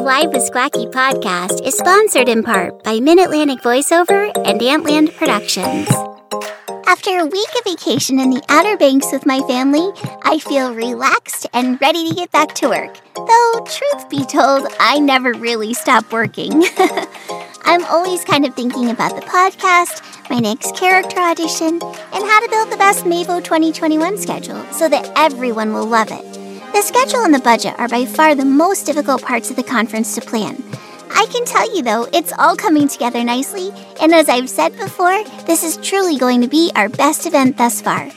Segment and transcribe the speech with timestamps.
[0.00, 5.88] Live with Squacky podcast is sponsored in part by Mid Atlantic Voiceover and Antland Productions.
[6.86, 9.90] After a week of vacation in the Outer Banks with my family,
[10.22, 12.96] I feel relaxed and ready to get back to work.
[13.16, 16.64] Though, truth be told, I never really stop working.
[17.64, 22.48] I'm always kind of thinking about the podcast, my next character audition, and how to
[22.50, 26.37] build the best Mavo 2021 schedule so that everyone will love it.
[26.72, 30.14] The schedule and the budget are by far the most difficult parts of the conference
[30.14, 30.62] to plan.
[31.10, 35.24] I can tell you though, it's all coming together nicely, and as I've said before,
[35.46, 38.08] this is truly going to be our best event thus far.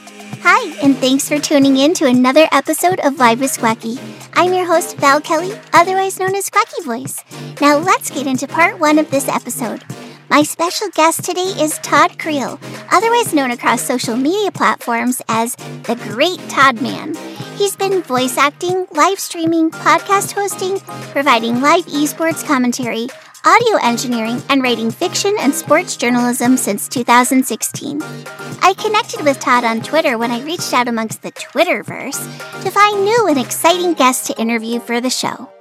[0.42, 4.00] Hi, and thanks for tuning in to another episode of Live with Squacky.
[4.34, 7.24] I'm your host, Val Kelly, otherwise known as Squacky Voice.
[7.60, 9.84] Now let's get into part one of this episode.
[10.32, 12.58] My special guest today is Todd Creel,
[12.90, 17.14] otherwise known across social media platforms as the Great Todd Man.
[17.56, 20.80] He's been voice acting, live streaming, podcast hosting,
[21.12, 23.08] providing live esports commentary,
[23.44, 28.00] audio engineering, and writing fiction and sports journalism since 2016.
[28.02, 33.04] I connected with Todd on Twitter when I reached out amongst the Twitterverse to find
[33.04, 35.51] new and exciting guests to interview for the show.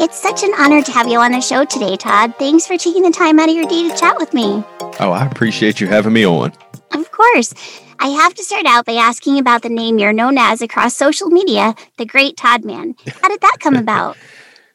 [0.00, 2.34] It's such an honor to have you on the show today, Todd.
[2.38, 4.62] Thanks for taking the time out of your day to chat with me.
[5.00, 6.52] Oh, I appreciate you having me on.
[6.92, 7.54] Of course.
[8.00, 11.28] I have to start out by asking about the name you're known as across social
[11.28, 12.94] media, the Great Todd Man.
[13.22, 14.16] How did that come about?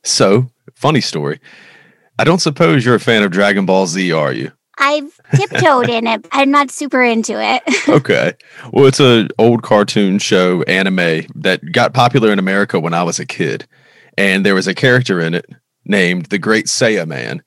[0.04, 1.40] so, funny story.
[2.18, 4.52] I don't suppose you're a fan of Dragon Ball Z, are you?
[4.78, 6.26] I've tiptoed in it.
[6.32, 7.62] I'm not super into it.
[7.90, 8.34] okay.
[8.72, 13.20] Well, it's an old cartoon show, anime, that got popular in America when I was
[13.20, 13.68] a kid
[14.20, 15.46] and there was a character in it
[15.86, 17.40] named the Great Saiyaman,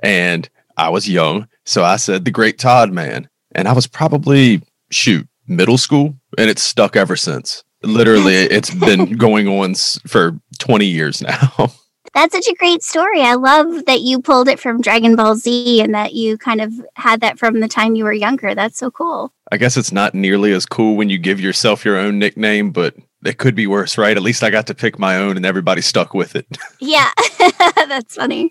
[0.00, 4.60] and I was young, so I said the Great Todd Man, and I was probably
[4.90, 7.64] shoot middle school, and it's stuck ever since.
[7.82, 9.74] Literally, it's been going on
[10.06, 11.72] for twenty years now.
[12.14, 13.22] That's such a great story.
[13.22, 16.72] I love that you pulled it from Dragon Ball Z and that you kind of
[16.94, 18.54] had that from the time you were younger.
[18.54, 19.32] That's so cool.
[19.52, 22.96] I guess it's not nearly as cool when you give yourself your own nickname, but
[23.24, 24.16] it could be worse, right?
[24.16, 26.46] At least I got to pick my own and everybody stuck with it.
[26.80, 27.10] Yeah,
[27.88, 28.50] that's funny.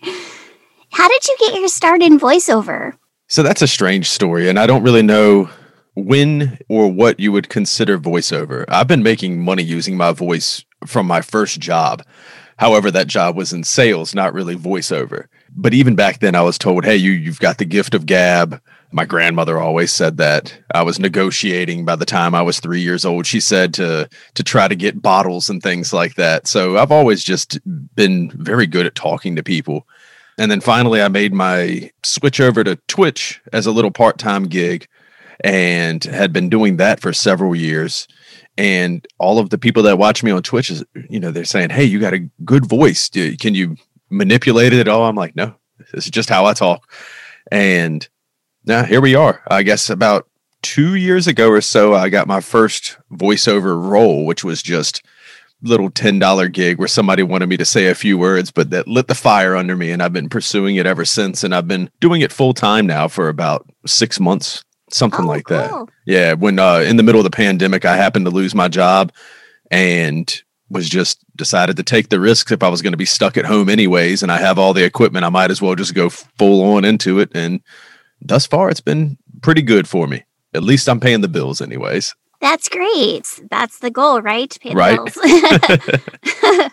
[0.91, 2.93] How did you get your start in voiceover?
[3.27, 5.49] So that's a strange story, and I don't really know
[5.95, 8.65] when or what you would consider voiceover.
[8.67, 12.03] I've been making money using my voice from my first job.
[12.57, 15.27] However, that job was in sales, not really voiceover.
[15.55, 18.61] But even back then, I was told, hey, you, you've got the gift of gab
[18.91, 23.05] my grandmother always said that I was negotiating by the time I was three years
[23.05, 23.25] old.
[23.25, 26.47] She said to to try to get bottles and things like that.
[26.47, 27.59] So I've always just
[27.95, 29.87] been very good at talking to people.
[30.37, 34.45] And then finally, I made my switch over to Twitch as a little part time
[34.45, 34.87] gig,
[35.41, 38.07] and had been doing that for several years.
[38.57, 41.71] And all of the people that watch me on Twitch is, you know, they're saying,
[41.71, 43.09] "Hey, you got a good voice.
[43.09, 43.75] Can you
[44.09, 45.55] manipulate it at all?" I'm like, "No,
[45.91, 46.89] this is just how I talk."
[47.51, 48.07] And
[48.67, 49.41] now here we are.
[49.49, 50.27] I guess about
[50.61, 55.03] two years ago or so, I got my first voiceover role, which was just
[55.63, 59.07] little $10 gig where somebody wanted me to say a few words, but that lit
[59.07, 59.91] the fire under me.
[59.91, 61.43] And I've been pursuing it ever since.
[61.43, 65.45] And I've been doing it full time now for about six months, something oh, like
[65.45, 65.57] cool.
[65.57, 65.87] that.
[66.05, 66.33] Yeah.
[66.33, 69.11] When uh, in the middle of the pandemic, I happened to lose my job
[69.71, 73.37] and was just decided to take the risks if I was going to be stuck
[73.37, 74.21] at home anyways.
[74.21, 77.19] And I have all the equipment, I might as well just go full on into
[77.19, 77.31] it.
[77.33, 77.61] And
[78.21, 80.23] thus far it's been pretty good for me.
[80.53, 82.15] At least I'm paying the bills anyways.
[82.39, 83.41] That's great.
[83.49, 84.55] That's the goal, right?
[84.61, 84.97] Pay the right.
[84.97, 85.17] bills.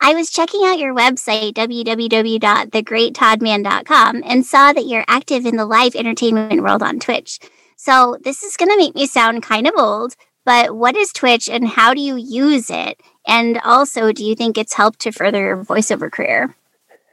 [0.00, 5.94] I was checking out your website, www.thegreattoddman.com, and saw that you're active in the live
[5.94, 7.40] entertainment world on Twitch.
[7.76, 10.14] So this is going to make me sound kind of old,
[10.44, 13.00] but what is Twitch and how do you use it?
[13.26, 16.54] And also, do you think it's helped to further your voiceover career?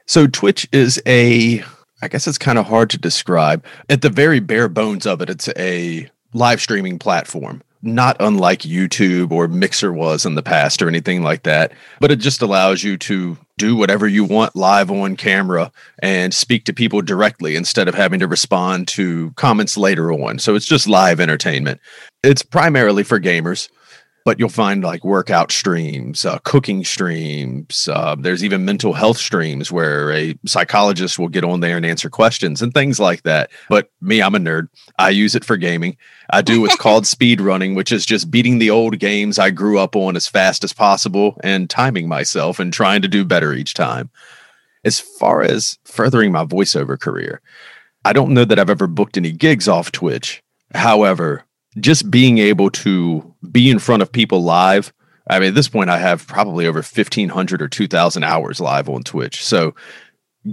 [0.06, 1.64] So Twitch is a
[2.02, 3.64] I guess it's kind of hard to describe.
[3.88, 9.30] At the very bare bones of it, it's a live streaming platform, not unlike YouTube
[9.30, 11.72] or Mixer was in the past or anything like that.
[12.00, 16.64] But it just allows you to do whatever you want live on camera and speak
[16.64, 20.40] to people directly instead of having to respond to comments later on.
[20.40, 21.80] So it's just live entertainment.
[22.24, 23.68] It's primarily for gamers
[24.24, 27.88] but you'll find like workout streams, uh, cooking streams.
[27.88, 32.08] Uh, there's even mental health streams where a psychologist will get on there and answer
[32.08, 33.50] questions and things like that.
[33.68, 34.68] But me, I'm a nerd.
[34.98, 35.96] I use it for gaming.
[36.30, 39.78] I do what's called speed running, which is just beating the old games I grew
[39.78, 43.74] up on as fast as possible and timing myself and trying to do better each
[43.74, 44.10] time.
[44.84, 47.40] As far as furthering my voiceover career,
[48.04, 50.42] I don't know that I've ever booked any gigs off Twitch.
[50.74, 51.44] However,
[51.78, 54.92] just being able to be in front of people live
[55.28, 59.02] I mean, at this point, I have probably over 1,500 or 2,000 hours live on
[59.02, 59.44] Twitch.
[59.44, 59.74] So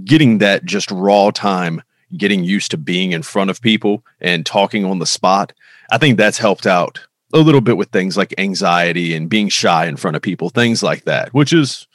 [0.06, 1.82] getting that just raw time,
[2.16, 5.54] getting used to being in front of people and talking on the spot,
[5.92, 7.00] I think that's helped out
[7.34, 10.84] a little bit with things like anxiety and being shy in front of people, things
[10.84, 11.88] like that, which is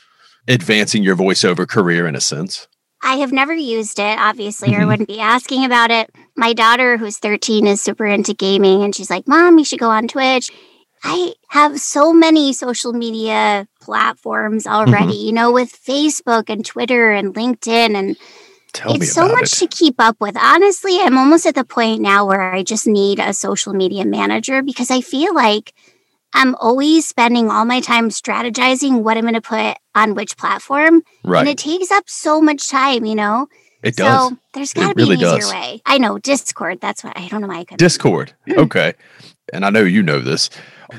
[0.49, 2.69] advancing your voiceover career in a sense.
[3.03, 6.11] I have never used it, obviously, or wouldn't be asking about it.
[6.37, 9.91] My daughter, who's 13, is super into gaming, and she's like, Mom, you should go
[9.91, 10.51] on Twitch.
[11.05, 15.27] I have so many social media platforms already, mm-hmm.
[15.27, 18.17] you know, with Facebook and Twitter and LinkedIn and
[18.73, 19.57] Tell it's so much it.
[19.59, 20.37] to keep up with.
[20.37, 24.63] Honestly, I'm almost at the point now where I just need a social media manager
[24.63, 25.73] because I feel like
[26.33, 31.03] I'm always spending all my time strategizing what I'm going to put on which platform.
[31.23, 31.41] Right.
[31.41, 33.47] And it takes up so much time, you know?
[33.85, 34.31] It does.
[34.31, 35.53] So there's got to be really an easier does.
[35.53, 35.83] way.
[35.85, 36.81] I know Discord.
[36.81, 37.79] That's what I don't know why I could.
[37.79, 38.33] Discord.
[38.49, 38.95] okay.
[39.53, 40.49] And I know you know this.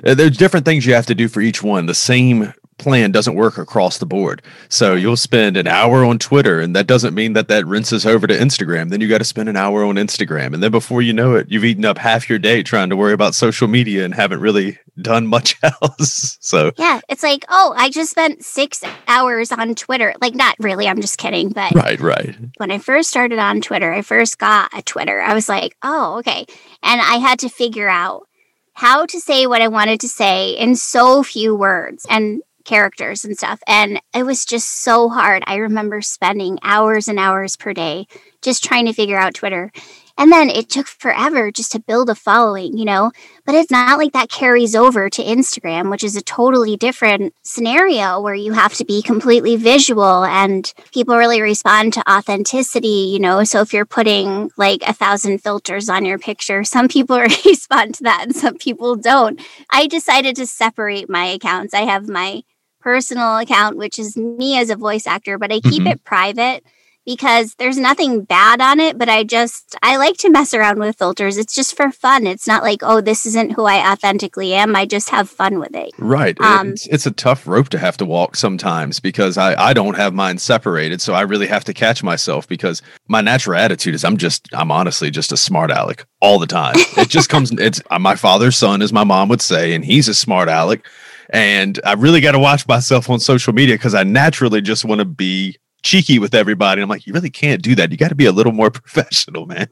[0.06, 1.88] Uh, there's different things you have to do for each one.
[1.88, 4.42] The same plan doesn't work across the board.
[4.70, 8.28] So you'll spend an hour on Twitter, and that doesn't mean that that rinses over
[8.28, 8.90] to Instagram.
[8.90, 11.48] Then you got to spend an hour on Instagram, and then before you know it,
[11.50, 14.78] you've eaten up half your day trying to worry about social media and haven't really
[15.02, 16.38] done much else.
[16.42, 20.14] so yeah, it's like, oh, I just spent six hours on Twitter.
[20.22, 20.88] Like, not really.
[20.88, 22.36] I'm just kidding, but right, right.
[22.58, 25.22] When I first started on Twitter, I first got a Twitter.
[25.22, 26.46] I was like, oh, okay,
[26.84, 28.28] and I had to figure out
[28.74, 32.06] how to say what I wanted to say in so few words.
[32.10, 33.62] And characters and stuff.
[33.68, 35.44] And it was just so hard.
[35.48, 38.08] I remember spending hours and hours per day
[38.42, 39.72] just trying to figure out Twitter.
[40.18, 43.12] And then it took forever just to build a following, you know?
[43.46, 48.22] But it's not like that carries over to Instagram, which is a totally different scenario
[48.22, 53.44] where you have to be completely visual and people really respond to authenticity, you know?
[53.44, 58.04] So if you're putting like a thousand filters on your picture, some people respond to
[58.04, 59.42] that and some people don't.
[59.70, 61.74] I decided to separate my accounts.
[61.74, 62.44] I have my
[62.86, 65.88] personal account, which is me as a voice actor, but I keep mm-hmm.
[65.88, 66.64] it private
[67.04, 70.96] because there's nothing bad on it, but I just I like to mess around with
[70.96, 71.38] filters.
[71.38, 72.28] It's just for fun.
[72.28, 74.76] It's not like, oh, this isn't who I authentically am.
[74.76, 75.92] I just have fun with it.
[75.98, 76.40] Right.
[76.40, 79.98] Um, it's, it's a tough rope to have to walk sometimes because I, I don't
[79.98, 81.02] have mine separated.
[81.02, 84.72] So I really have to catch myself because my natural attitude is I'm just I'm
[84.72, 86.76] honestly just a smart aleck all the time.
[86.98, 90.14] It just comes it's my father's son, as my mom would say, and he's a
[90.14, 90.86] smart aleck.
[91.30, 95.00] And I really got to watch myself on social media because I naturally just want
[95.00, 96.82] to be cheeky with everybody.
[96.82, 97.92] I'm like, you really can't do that.
[97.92, 99.68] You got to be a little more professional, man.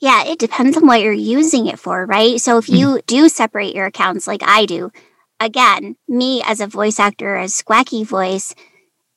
[0.00, 2.40] yeah, it depends on what you're using it for, right?
[2.40, 3.06] So if you mm-hmm.
[3.06, 4.90] do separate your accounts like I do,
[5.40, 8.54] again, me as a voice actor, as Squacky Voice,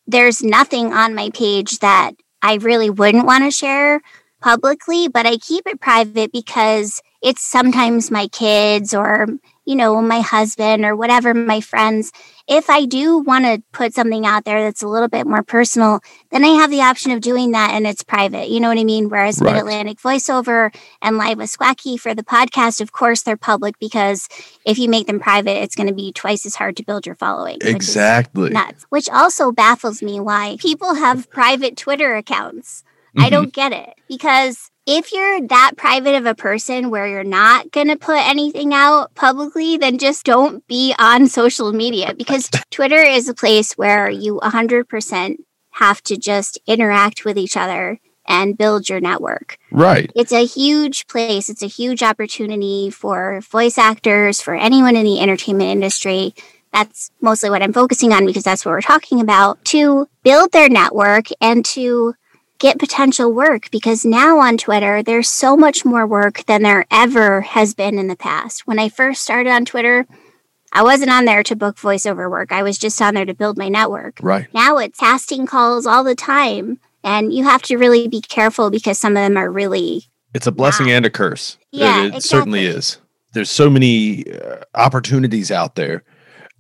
[0.07, 2.11] there's nothing on my page that
[2.41, 4.01] I really wouldn't want to share
[4.41, 9.27] publicly, but I keep it private because it's sometimes my kids or
[9.65, 12.11] you know, my husband or whatever, my friends,
[12.47, 15.99] if I do want to put something out there that's a little bit more personal,
[16.31, 18.49] then I have the option of doing that and it's private.
[18.49, 19.09] You know what I mean?
[19.09, 19.53] Whereas right.
[19.53, 24.27] Mid Atlantic voiceover and Live with Squacky for the podcast, of course, they're public because
[24.65, 27.15] if you make them private, it's going to be twice as hard to build your
[27.15, 27.59] following.
[27.61, 28.43] Exactly.
[28.43, 28.85] Which nuts.
[28.89, 32.83] Which also baffles me why people have private Twitter accounts.
[33.15, 33.25] Mm-hmm.
[33.25, 37.71] I don't get it because if you're that private of a person where you're not
[37.71, 43.01] going to put anything out publicly, then just don't be on social media because Twitter
[43.01, 45.35] is a place where you 100%
[45.71, 49.57] have to just interact with each other and build your network.
[49.71, 50.11] Right.
[50.15, 51.49] It's a huge place.
[51.49, 56.33] It's a huge opportunity for voice actors, for anyone in the entertainment industry.
[56.73, 60.69] That's mostly what I'm focusing on because that's what we're talking about to build their
[60.69, 62.15] network and to
[62.61, 67.41] get potential work because now on Twitter, there's so much more work than there ever
[67.41, 68.67] has been in the past.
[68.67, 70.05] When I first started on Twitter,
[70.71, 72.51] I wasn't on there to book voiceover work.
[72.51, 74.19] I was just on there to build my network.
[74.21, 74.47] Right.
[74.53, 76.79] Now it's casting calls all the time.
[77.03, 80.03] And you have to really be careful because some of them are really.
[80.35, 81.57] It's a blessing and a curse.
[81.71, 82.21] Yeah, it, it exactly.
[82.21, 82.99] certainly is.
[83.33, 86.03] There's so many uh, opportunities out there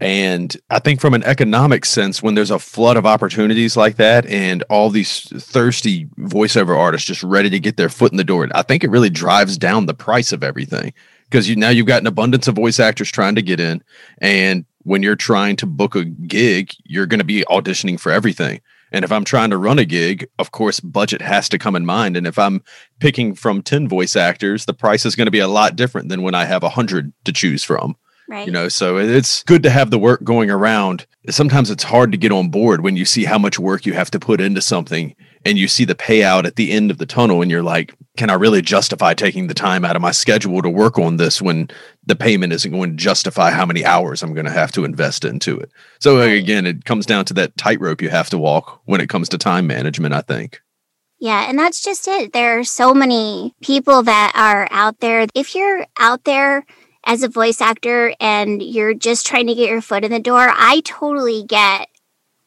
[0.01, 4.25] and I think from an economic sense, when there's a flood of opportunities like that
[4.25, 8.49] and all these thirsty voiceover artists just ready to get their foot in the door,
[8.55, 10.93] I think it really drives down the price of everything
[11.25, 13.83] because you now you've got an abundance of voice actors trying to get in.
[14.17, 18.59] And when you're trying to book a gig, you're going to be auditioning for everything.
[18.91, 21.85] And if I'm trying to run a gig, of course, budget has to come in
[21.85, 22.17] mind.
[22.17, 22.63] And if I'm
[22.99, 26.23] picking from 10 voice actors, the price is going to be a lot different than
[26.23, 27.95] when I have 100 to choose from.
[28.27, 28.45] Right.
[28.45, 31.05] You know, so it's good to have the work going around.
[31.29, 34.11] Sometimes it's hard to get on board when you see how much work you have
[34.11, 37.41] to put into something and you see the payout at the end of the tunnel
[37.41, 40.69] and you're like can i really justify taking the time out of my schedule to
[40.69, 41.69] work on this when
[42.05, 45.25] the payment isn't going to justify how many hours i'm going to have to invest
[45.25, 48.81] into it so uh, again it comes down to that tightrope you have to walk
[48.85, 50.61] when it comes to time management i think
[51.23, 52.33] yeah, and that's just it.
[52.33, 55.27] There are so many people that are out there.
[55.35, 56.65] If you're out there
[57.05, 60.51] as a voice actor and you're just trying to get your foot in the door,
[60.51, 61.87] I totally get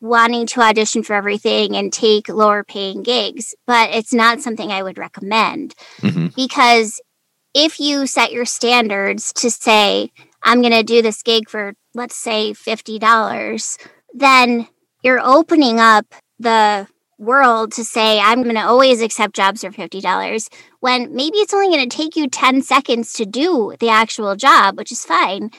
[0.00, 4.82] wanting to audition for everything and take lower paying gigs, but it's not something I
[4.82, 6.26] would recommend mm-hmm.
[6.36, 7.00] because
[7.54, 10.10] if you set your standards to say,
[10.42, 13.78] I'm going to do this gig for, let's say, $50,
[14.12, 14.68] then
[15.02, 16.06] you're opening up
[16.38, 16.86] the
[17.18, 20.48] world to say, I'm going to always accept jobs for $50
[20.80, 24.76] when maybe it's only going to take you 10 seconds to do the actual job,
[24.76, 25.50] which is fine.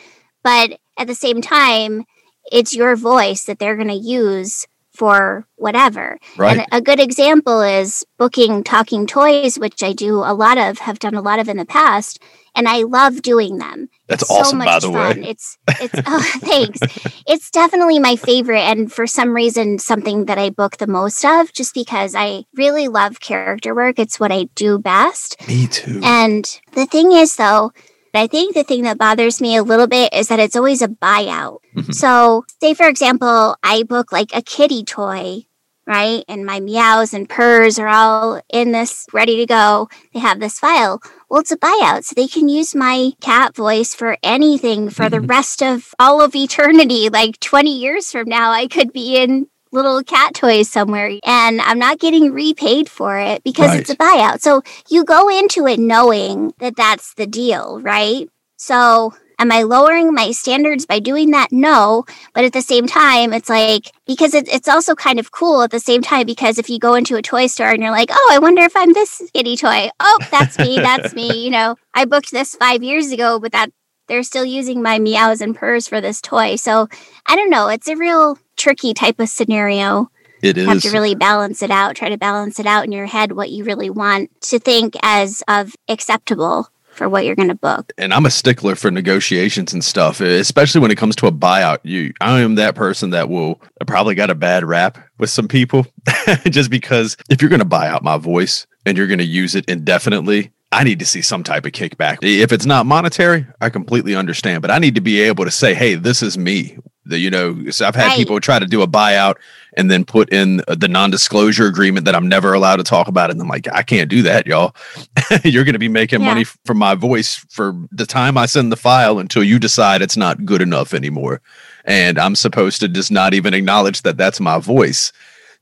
[0.44, 2.06] But at the same time,
[2.52, 6.18] it's your voice that they're going to use for whatever.
[6.38, 6.58] Right.
[6.58, 11.00] And a good example is booking talking toys, which I do a lot of, have
[11.00, 12.22] done a lot of in the past,
[12.56, 13.90] and I love doing them.
[14.08, 15.22] That's it's awesome, so by the fun.
[15.22, 15.30] way.
[15.30, 16.80] It's it's oh thanks.
[17.28, 21.52] It's definitely my favorite, and for some reason, something that I book the most of,
[21.54, 24.00] just because I really love character work.
[24.00, 25.46] It's what I do best.
[25.48, 26.02] Me too.
[26.04, 27.72] And the thing is, though,
[28.17, 30.88] I think the thing that bothers me a little bit is that it's always a
[30.88, 31.60] buyout.
[31.75, 31.91] Mm-hmm.
[31.91, 35.45] So, say for example, I book like a kitty toy,
[35.88, 36.24] right?
[36.27, 39.89] And my meows and purrs are all in this ready to go.
[40.13, 41.01] They have this file.
[41.29, 42.03] Well, it's a buyout.
[42.05, 45.15] So they can use my cat voice for anything for mm-hmm.
[45.15, 47.10] the rest of all of eternity.
[47.15, 51.77] Like 20 years from now, I could be in little cat toys somewhere and I'm
[51.77, 53.82] not getting repaid for it because right.
[53.82, 54.41] it's a buyout.
[54.41, 58.27] So you go into it knowing that that's the deal, right?
[58.58, 61.51] So am I lowering my standards by doing that?
[61.51, 62.05] No.
[62.34, 65.72] But at the same time, it's like, because it, it's also kind of cool at
[65.72, 68.29] the same time, because if you go into a toy store and you're like, oh,
[68.32, 69.89] I wonder if I'm this kitty toy.
[70.00, 70.77] Oh, that's me.
[70.77, 71.44] That's me.
[71.44, 73.72] You know, I booked this five years ago, but that
[74.08, 76.56] they're still using my meows and purrs for this toy.
[76.56, 76.88] So
[77.26, 77.70] I don't know.
[77.70, 80.10] It's a real tricky type of scenario.
[80.42, 80.66] It is.
[80.66, 83.32] You have to really balance it out, try to balance it out in your head
[83.32, 87.92] what you really want to think as of acceptable for what you're going to book.
[87.98, 91.80] And I'm a stickler for negotiations and stuff, especially when it comes to a buyout.
[91.84, 95.86] You, I am that person that will probably got a bad rap with some people,
[96.50, 99.56] just because if you're going to buy out my voice and you're going to use
[99.56, 102.17] it indefinitely, I need to see some type of kickback.
[102.22, 105.74] If it's not monetary, I completely understand, but I need to be able to say,
[105.74, 108.17] "Hey, this is me." The, you know, so I've had right.
[108.17, 109.36] people try to do a buyout
[109.77, 113.39] and then put in the non-disclosure agreement that I'm never allowed to talk about, and
[113.39, 114.75] I'm like, I can't do that, y'all.
[115.44, 116.27] You're going to be making yeah.
[116.27, 120.17] money from my voice for the time I send the file until you decide it's
[120.17, 121.41] not good enough anymore,
[121.86, 125.13] and I'm supposed to just not even acknowledge that that's my voice.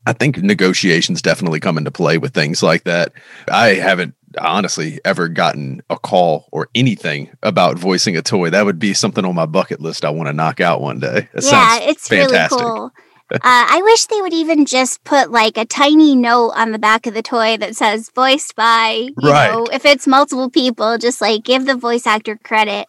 [0.06, 3.12] I think negotiations definitely come into play with things like that.
[3.48, 8.50] I haven't honestly ever gotten a call or anything about voicing a toy.
[8.50, 11.28] That would be something on my bucket list I want to knock out one day.
[11.40, 12.60] Yeah, it's fantastic.
[12.60, 12.92] really cool.
[13.32, 17.06] uh, I wish they would even just put like a tiny note on the back
[17.06, 19.52] of the toy that says voiced by, you right.
[19.52, 22.86] know, if it's multiple people, just like give the voice actor credit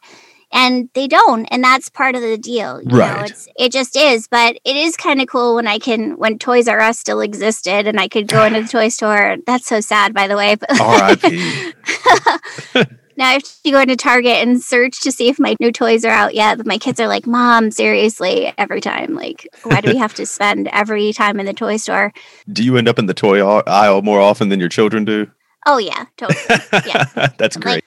[0.52, 3.18] and they don't and that's part of the deal you right.
[3.18, 6.38] know it's it just is but it is kind of cool when i can when
[6.38, 9.38] toys r us still existed and i could go into the toy store.
[9.46, 10.70] That's so sad by the way but
[13.18, 16.06] now i have to go into target and search to see if my new toys
[16.06, 19.92] are out yet but my kids are like mom seriously every time like why do
[19.92, 22.14] we have to spend every time in the toy store?
[22.52, 25.30] Do you end up in the toy aisle more often than your children do?
[25.66, 26.40] Oh yeah totally.
[26.86, 27.30] Yeah.
[27.38, 27.84] That's great like,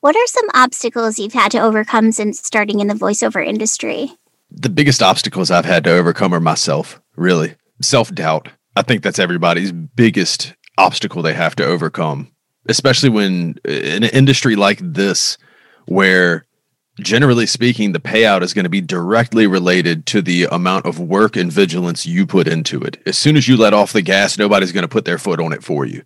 [0.00, 4.12] what are some obstacles you've had to overcome since starting in the voiceover industry?
[4.50, 7.54] The biggest obstacles I've had to overcome are myself, really.
[7.82, 8.48] Self doubt.
[8.76, 12.30] I think that's everybody's biggest obstacle they have to overcome,
[12.68, 15.36] especially when uh, in an industry like this,
[15.86, 16.46] where
[17.00, 21.36] generally speaking, the payout is going to be directly related to the amount of work
[21.36, 23.00] and vigilance you put into it.
[23.06, 25.52] As soon as you let off the gas, nobody's going to put their foot on
[25.52, 26.02] it for you.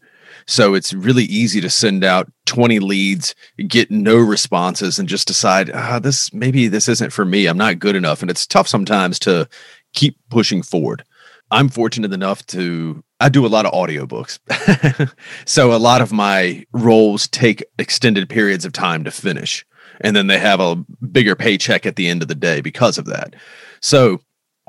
[0.46, 3.34] So it's really easy to send out 20 leads,
[3.68, 7.46] get no responses, and just decide, ah, this maybe this isn't for me.
[7.46, 8.22] I'm not good enough.
[8.22, 9.48] And it's tough sometimes to
[9.94, 11.04] keep pushing forward.
[11.50, 14.40] I'm fortunate enough to I do a lot of audiobooks.
[15.44, 19.64] so a lot of my roles take extended periods of time to finish.
[20.00, 20.76] And then they have a
[21.12, 23.34] bigger paycheck at the end of the day because of that.
[23.80, 24.20] So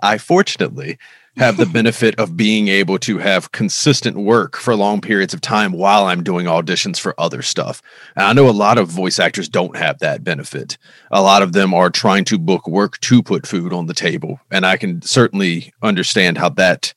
[0.04, 1.00] I fortunately
[1.38, 5.72] have the benefit of being able to have consistent work for long periods of time
[5.72, 7.82] while I'm doing auditions for other stuff.
[8.16, 10.78] And I know a lot of voice actors don't have that benefit.
[11.12, 14.40] A lot of them are trying to book work to put food on the table.
[14.52, 16.94] And I can certainly understand how that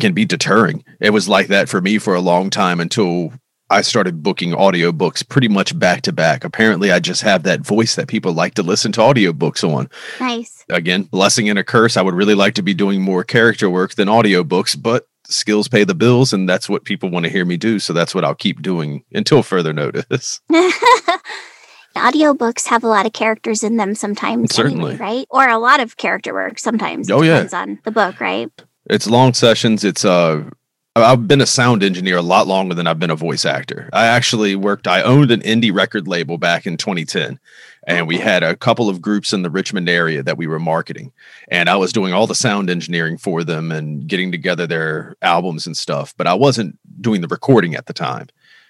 [0.00, 0.84] can be deterring.
[1.00, 3.32] It was like that for me for a long time until
[3.72, 6.44] I started booking audiobooks pretty much back to back.
[6.44, 9.88] Apparently, I just have that voice that people like to listen to audiobooks on.
[10.20, 10.66] Nice.
[10.68, 11.96] Again, blessing and a curse.
[11.96, 15.84] I would really like to be doing more character work than audiobooks, but skills pay
[15.84, 17.78] the bills, and that's what people want to hear me do.
[17.78, 20.42] So that's what I'll keep doing until further notice.
[21.96, 24.54] Audiobooks have a lot of characters in them sometimes.
[24.54, 24.92] Certainly.
[24.92, 25.26] anyway, right?
[25.30, 27.10] Or a lot of character work sometimes.
[27.10, 27.36] Oh, yeah.
[27.36, 28.50] Depends on the book, right?
[28.90, 29.84] It's long sessions.
[29.84, 30.44] It's uh
[30.94, 33.88] I've been a sound engineer a lot longer than I've been a voice actor.
[33.94, 37.40] I actually worked I owned an indie record label back in 2010
[37.86, 41.12] and we had a couple of groups in the Richmond area that we were marketing
[41.48, 45.66] and I was doing all the sound engineering for them and getting together their albums
[45.66, 48.26] and stuff, but I wasn't doing the recording at the time.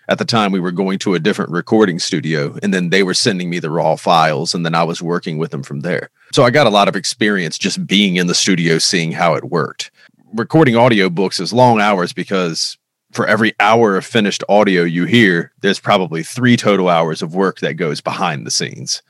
[0.08, 3.14] At the time we were going to a different recording studio and then they were
[3.14, 6.10] sending me the raw files and then I was working with them from there.
[6.32, 9.42] So I got a lot of experience just being in the studio seeing how it
[9.42, 9.90] worked
[10.32, 12.78] recording audiobooks is long hours because
[13.12, 17.60] for every hour of finished audio you hear, there's probably three total hours of work
[17.60, 19.02] that goes behind the scenes.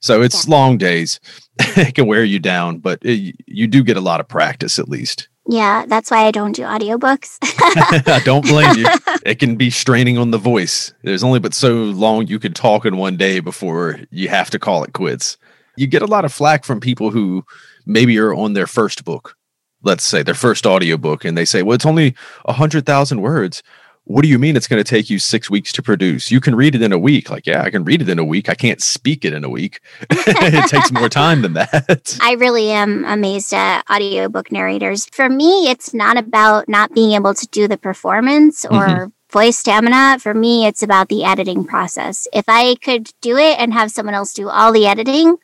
[0.00, 1.20] So it's long days.
[1.58, 4.88] it can wear you down, but it, you do get a lot of practice at
[4.88, 5.28] least.
[5.46, 7.38] Yeah, that's why I don't do audiobooks.
[7.42, 8.86] I don't blame you.
[9.26, 10.94] It can be straining on the voice.
[11.02, 14.58] There's only but so long you can talk in one day before you have to
[14.58, 15.36] call it quits.
[15.76, 17.44] You get a lot of flack from people who
[17.84, 19.36] maybe are on their first book,
[19.82, 23.62] let's say their first audiobook, and they say, Well, it's only a hundred thousand words.
[24.04, 26.32] What do you mean it's going to take you six weeks to produce?
[26.32, 27.30] You can read it in a week.
[27.30, 28.48] Like, yeah, I can read it in a week.
[28.48, 29.80] I can't speak it in a week.
[30.10, 32.18] it takes more time than that.
[32.20, 35.06] I really am amazed at audiobook narrators.
[35.12, 39.12] For me, it's not about not being able to do the performance or Mhm.
[39.30, 40.18] voice stamina.
[40.18, 42.26] For me, it's about the editing process.
[42.32, 45.36] If I could do it and have someone else do all the editing,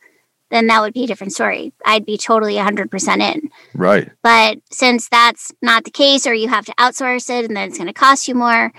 [0.50, 1.72] then that would be a different story.
[1.84, 3.50] I'd be totally 100% in.
[3.74, 4.10] Right.
[4.22, 7.78] But since that's not the case, or you have to outsource it and then it's
[7.78, 8.72] going to cost you more,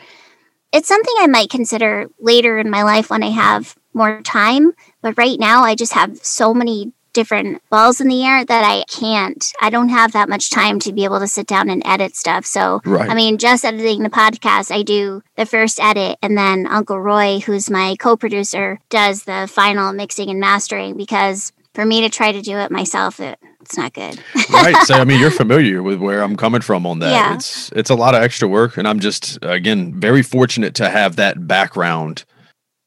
[0.71, 4.73] it's something I might consider later in my life when I have more time.
[5.01, 8.83] But right now, I just have so many different balls in the air that I
[8.87, 9.43] can't.
[9.59, 12.45] I don't have that much time to be able to sit down and edit stuff.
[12.45, 13.09] So, Right.
[13.09, 17.39] I mean, just editing the podcast, I do the first edit, and then Uncle Roy,
[17.39, 22.31] who's my co producer, does the final mixing and mastering because for me to try
[22.31, 24.19] to do it myself, it, it's not good.
[24.53, 24.75] right.
[24.85, 27.11] So I mean, you're familiar with where I'm coming from on that.
[27.11, 27.33] Yeah.
[27.33, 31.15] It's it's a lot of extra work, and I'm just again very fortunate to have
[31.15, 32.25] that background.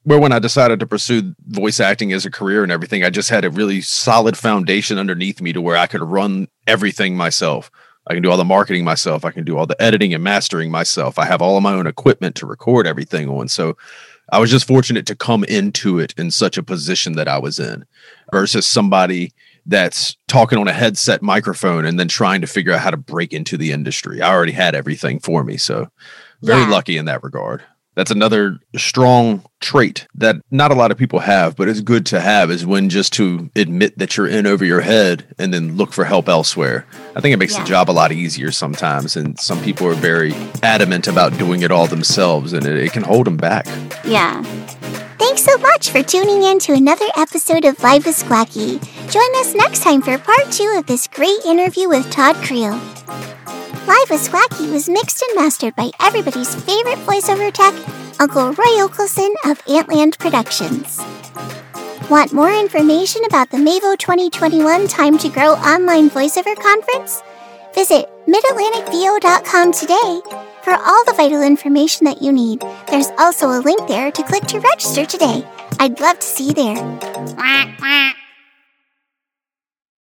[0.02, 3.28] Where when I decided to pursue voice acting as a career and everything, I just
[3.28, 7.70] had a really solid foundation underneath me to where I could run everything myself.
[8.06, 9.26] I can do all the marketing myself.
[9.26, 11.18] I can do all the editing and mastering myself.
[11.18, 13.48] I have all of my own equipment to record everything on.
[13.48, 13.76] So
[14.32, 17.58] I was just fortunate to come into it in such a position that I was
[17.58, 17.84] in
[18.32, 19.32] versus somebody
[19.66, 23.34] that's talking on a headset microphone and then trying to figure out how to break
[23.34, 24.22] into the industry.
[24.22, 25.58] I already had everything for me.
[25.58, 25.88] So
[26.42, 26.70] very Yeah.
[26.70, 27.62] lucky in that regard.
[28.00, 32.20] That's another strong trait that not a lot of people have, but it's good to
[32.20, 35.92] have is when just to admit that you're in over your head and then look
[35.92, 36.86] for help elsewhere.
[37.14, 37.62] I think it makes Yeah.
[37.62, 39.16] the job a lot easier sometimes.
[39.16, 40.32] And some people are very
[40.62, 43.66] adamant about doing it all themselves and it, it can hold them back.
[44.02, 44.42] Yeah.
[45.18, 48.80] Thanks so much for tuning in to another episode of Live with Squacky.
[49.12, 52.80] Join us next time for part two of this great interview with Todd Creel.
[53.90, 57.74] Live with Squacky was mixed and mastered by everybody's favorite voiceover tech,
[58.20, 61.00] Uncle Roy Okelson of Antland Productions.
[62.08, 67.20] Want more information about the MAVO 2021 Time to Grow online voiceover conference?
[67.74, 70.20] Visit midatlanticvo.com today
[70.62, 72.62] for all the vital information that you need.
[72.88, 75.44] There's also a link there to click to register today.
[75.80, 78.19] I'd love to see you there.